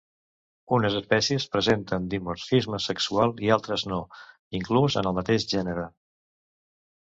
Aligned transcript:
Unes 0.75 0.95
espècies 0.99 1.43
presenten 1.55 2.07
dimorfisme 2.13 2.79
sexual 2.85 3.35
i 3.49 3.53
altres 3.57 3.85
no, 3.93 4.01
inclús 4.61 4.97
en 5.03 5.11
el 5.13 5.17
mateix 5.21 5.47
gènere. 5.55 5.87